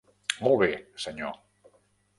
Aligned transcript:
Molt 0.45 0.57
bé, 0.63 0.71
Senyor. 1.05 1.39